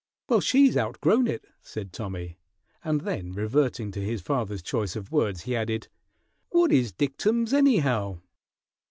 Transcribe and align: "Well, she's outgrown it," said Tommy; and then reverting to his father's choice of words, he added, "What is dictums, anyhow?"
"Well, 0.27 0.39
she's 0.41 0.75
outgrown 0.75 1.27
it," 1.27 1.45
said 1.61 1.93
Tommy; 1.93 2.39
and 2.83 3.01
then 3.01 3.33
reverting 3.33 3.91
to 3.91 4.01
his 4.01 4.19
father's 4.19 4.63
choice 4.63 4.95
of 4.95 5.11
words, 5.11 5.41
he 5.41 5.55
added, 5.55 5.89
"What 6.49 6.71
is 6.71 6.91
dictums, 6.91 7.53
anyhow?" 7.53 8.17